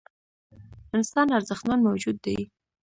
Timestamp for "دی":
2.25-2.37